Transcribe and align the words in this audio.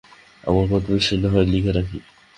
আমার 0.43 0.65
কথা 0.71 0.89
বিশ্বাস 0.93 1.19
না-হয়, 1.21 1.47
লিখে 1.53 1.71
রাখি। 1.71 1.97